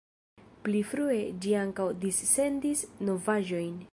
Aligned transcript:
Pli 0.67 0.79
frue 0.93 1.19
ĝi 1.43 1.53
ankaŭ 1.65 1.85
dissendis 2.05 2.85
novaĵojn. 3.11 3.81